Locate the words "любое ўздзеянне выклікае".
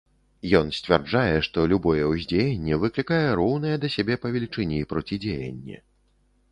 1.73-3.23